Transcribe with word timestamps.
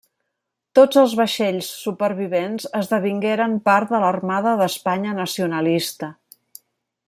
Tots 0.77 0.99
els 1.01 1.11
vaixells 1.19 1.67
supervivents 1.81 2.65
esdevingueren 2.79 3.53
part 3.69 3.93
de 3.97 4.01
l'Armada 4.05 4.57
d'Espanya 4.63 5.15
Nacionalista. 5.23 6.15